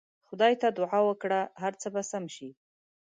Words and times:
خدای 0.27 0.53
ته 0.61 0.67
دعا 0.79 0.99
وکړه 1.05 1.39
هر 1.61 1.73
څه 1.81 1.87
به 1.93 2.01
سم 2.11 2.23
سي. 2.35 2.49